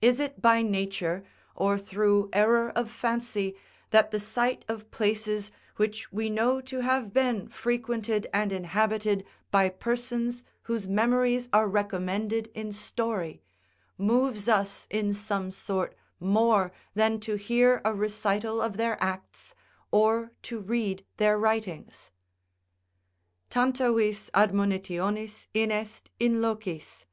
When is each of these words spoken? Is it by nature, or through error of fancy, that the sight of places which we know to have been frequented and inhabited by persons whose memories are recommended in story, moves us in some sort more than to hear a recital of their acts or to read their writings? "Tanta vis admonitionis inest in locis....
Is 0.00 0.18
it 0.18 0.40
by 0.40 0.62
nature, 0.62 1.24
or 1.54 1.76
through 1.76 2.30
error 2.32 2.70
of 2.70 2.90
fancy, 2.90 3.54
that 3.90 4.10
the 4.10 4.18
sight 4.18 4.64
of 4.66 4.90
places 4.90 5.50
which 5.76 6.10
we 6.10 6.30
know 6.30 6.62
to 6.62 6.80
have 6.80 7.12
been 7.12 7.48
frequented 7.50 8.26
and 8.32 8.50
inhabited 8.50 9.26
by 9.50 9.68
persons 9.68 10.42
whose 10.62 10.86
memories 10.86 11.50
are 11.52 11.68
recommended 11.68 12.50
in 12.54 12.72
story, 12.72 13.42
moves 13.98 14.48
us 14.48 14.86
in 14.90 15.12
some 15.12 15.50
sort 15.50 15.94
more 16.18 16.72
than 16.94 17.20
to 17.20 17.34
hear 17.34 17.82
a 17.84 17.92
recital 17.92 18.62
of 18.62 18.78
their 18.78 18.96
acts 19.04 19.54
or 19.92 20.32
to 20.44 20.60
read 20.60 21.04
their 21.18 21.38
writings? 21.38 22.10
"Tanta 23.50 23.92
vis 23.94 24.30
admonitionis 24.32 25.46
inest 25.52 26.08
in 26.18 26.36
locis.... 26.40 27.04